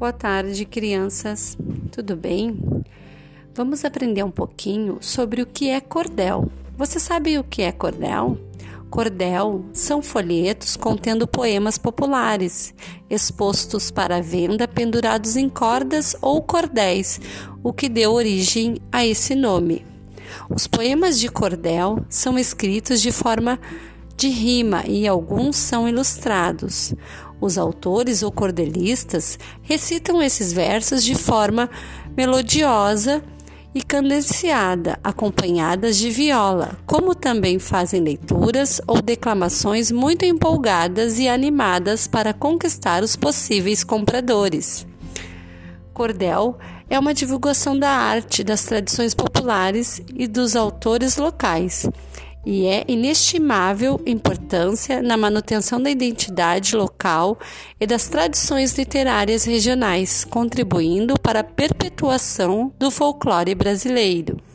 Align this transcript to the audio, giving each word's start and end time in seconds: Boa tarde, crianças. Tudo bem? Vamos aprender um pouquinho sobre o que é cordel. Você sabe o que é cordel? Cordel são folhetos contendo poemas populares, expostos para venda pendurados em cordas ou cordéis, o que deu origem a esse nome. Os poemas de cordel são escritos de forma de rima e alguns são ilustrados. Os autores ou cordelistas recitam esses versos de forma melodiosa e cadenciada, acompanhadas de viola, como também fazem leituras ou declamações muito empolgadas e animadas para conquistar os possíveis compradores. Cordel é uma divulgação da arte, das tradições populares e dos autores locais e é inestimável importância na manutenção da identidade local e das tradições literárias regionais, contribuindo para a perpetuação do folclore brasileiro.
Boa 0.00 0.14
tarde, 0.14 0.64
crianças. 0.64 1.58
Tudo 1.92 2.16
bem? 2.16 2.58
Vamos 3.54 3.84
aprender 3.84 4.22
um 4.22 4.30
pouquinho 4.30 4.96
sobre 4.98 5.42
o 5.42 5.46
que 5.46 5.68
é 5.68 5.78
cordel. 5.78 6.50
Você 6.74 6.98
sabe 6.98 7.36
o 7.36 7.44
que 7.44 7.60
é 7.60 7.70
cordel? 7.70 8.38
Cordel 8.88 9.62
são 9.74 10.00
folhetos 10.00 10.74
contendo 10.74 11.26
poemas 11.26 11.76
populares, 11.76 12.72
expostos 13.10 13.90
para 13.90 14.22
venda 14.22 14.66
pendurados 14.66 15.36
em 15.36 15.50
cordas 15.50 16.16
ou 16.22 16.40
cordéis, 16.40 17.20
o 17.62 17.70
que 17.70 17.86
deu 17.86 18.14
origem 18.14 18.78
a 18.90 19.04
esse 19.04 19.34
nome. 19.34 19.84
Os 20.48 20.66
poemas 20.66 21.20
de 21.20 21.28
cordel 21.28 22.02
são 22.08 22.38
escritos 22.38 23.02
de 23.02 23.12
forma 23.12 23.60
de 24.20 24.28
rima 24.28 24.84
e 24.86 25.08
alguns 25.08 25.56
são 25.56 25.88
ilustrados. 25.88 26.94
Os 27.40 27.56
autores 27.56 28.22
ou 28.22 28.30
cordelistas 28.30 29.38
recitam 29.62 30.22
esses 30.22 30.52
versos 30.52 31.02
de 31.02 31.14
forma 31.14 31.70
melodiosa 32.14 33.22
e 33.74 33.82
cadenciada, 33.82 34.98
acompanhadas 35.02 35.96
de 35.96 36.10
viola, 36.10 36.78
como 36.84 37.14
também 37.14 37.58
fazem 37.58 38.02
leituras 38.02 38.78
ou 38.86 39.00
declamações 39.00 39.90
muito 39.90 40.26
empolgadas 40.26 41.18
e 41.18 41.26
animadas 41.26 42.06
para 42.06 42.34
conquistar 42.34 43.02
os 43.02 43.16
possíveis 43.16 43.82
compradores. 43.82 44.86
Cordel 45.94 46.58
é 46.90 46.98
uma 46.98 47.14
divulgação 47.14 47.78
da 47.78 47.90
arte, 47.90 48.44
das 48.44 48.64
tradições 48.64 49.14
populares 49.14 50.02
e 50.14 50.26
dos 50.26 50.56
autores 50.56 51.16
locais 51.16 51.88
e 52.44 52.66
é 52.66 52.84
inestimável 52.88 54.00
importância 54.06 55.02
na 55.02 55.16
manutenção 55.16 55.82
da 55.82 55.90
identidade 55.90 56.74
local 56.74 57.38
e 57.78 57.86
das 57.86 58.08
tradições 58.08 58.76
literárias 58.76 59.44
regionais, 59.44 60.24
contribuindo 60.24 61.18
para 61.18 61.40
a 61.40 61.44
perpetuação 61.44 62.72
do 62.78 62.90
folclore 62.90 63.54
brasileiro. 63.54 64.49